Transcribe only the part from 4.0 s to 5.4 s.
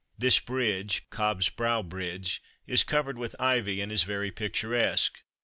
very picturesque.